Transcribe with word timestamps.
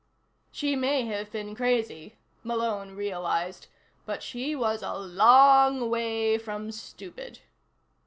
She 0.51 0.75
may 0.75 1.05
have 1.05 1.31
been 1.31 1.53
crazy, 1.53 2.17
Malone 2.43 2.95
realized. 2.95 3.67
But 4.07 4.23
she 4.23 4.55
was 4.55 4.81
a 4.81 4.97
long 4.97 5.91
way 5.91 6.39
from 6.39 6.71
stupid. 6.71 7.37